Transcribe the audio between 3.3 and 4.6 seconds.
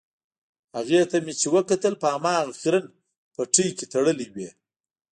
پټۍ کې تړلې وې.